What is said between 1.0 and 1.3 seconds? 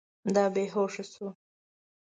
سو.